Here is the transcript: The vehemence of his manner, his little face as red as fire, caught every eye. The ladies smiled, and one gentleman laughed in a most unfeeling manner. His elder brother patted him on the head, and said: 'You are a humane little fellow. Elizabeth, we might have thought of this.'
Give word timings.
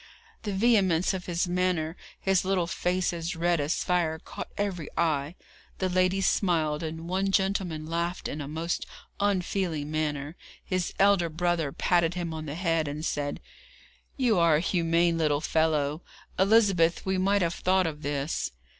The 0.41 0.51
vehemence 0.51 1.13
of 1.13 1.27
his 1.27 1.47
manner, 1.47 1.95
his 2.19 2.43
little 2.43 2.65
face 2.65 3.13
as 3.13 3.35
red 3.35 3.59
as 3.59 3.83
fire, 3.83 4.17
caught 4.17 4.49
every 4.57 4.89
eye. 4.97 5.35
The 5.77 5.89
ladies 5.89 6.25
smiled, 6.27 6.81
and 6.81 7.07
one 7.07 7.31
gentleman 7.31 7.85
laughed 7.85 8.27
in 8.27 8.41
a 8.41 8.47
most 8.47 8.87
unfeeling 9.19 9.91
manner. 9.91 10.35
His 10.65 10.91
elder 10.97 11.29
brother 11.29 11.71
patted 11.71 12.15
him 12.15 12.33
on 12.33 12.47
the 12.47 12.55
head, 12.55 12.87
and 12.87 13.05
said: 13.05 13.41
'You 14.17 14.39
are 14.39 14.55
a 14.55 14.59
humane 14.59 15.19
little 15.19 15.39
fellow. 15.39 16.01
Elizabeth, 16.39 17.05
we 17.05 17.19
might 17.19 17.43
have 17.43 17.53
thought 17.53 17.85
of 17.85 18.01
this.' 18.01 18.49